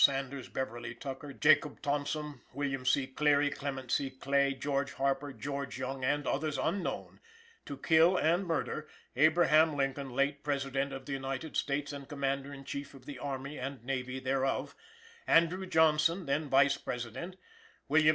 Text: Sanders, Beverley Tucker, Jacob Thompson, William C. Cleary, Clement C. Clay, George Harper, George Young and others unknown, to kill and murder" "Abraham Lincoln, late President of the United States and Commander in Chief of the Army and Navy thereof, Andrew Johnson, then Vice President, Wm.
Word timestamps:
Sanders, 0.03 0.47
Beverley 0.49 0.95
Tucker, 0.95 1.31
Jacob 1.31 1.79
Thompson, 1.83 2.41
William 2.55 2.87
C. 2.87 3.05
Cleary, 3.05 3.51
Clement 3.51 3.91
C. 3.91 4.09
Clay, 4.09 4.55
George 4.55 4.93
Harper, 4.93 5.31
George 5.31 5.77
Young 5.77 6.03
and 6.03 6.25
others 6.25 6.57
unknown, 6.57 7.19
to 7.67 7.77
kill 7.77 8.17
and 8.17 8.43
murder" 8.47 8.87
"Abraham 9.15 9.77
Lincoln, 9.77 10.09
late 10.09 10.43
President 10.43 10.91
of 10.91 11.05
the 11.05 11.11
United 11.11 11.55
States 11.55 11.93
and 11.93 12.09
Commander 12.09 12.51
in 12.51 12.63
Chief 12.63 12.95
of 12.95 13.05
the 13.05 13.19
Army 13.19 13.59
and 13.59 13.85
Navy 13.85 14.19
thereof, 14.19 14.73
Andrew 15.27 15.67
Johnson, 15.67 16.25
then 16.25 16.49
Vice 16.49 16.77
President, 16.77 17.35
Wm. 17.87 18.09